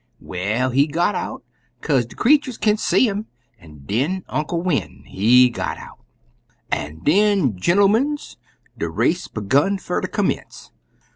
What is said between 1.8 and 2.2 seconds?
kaze de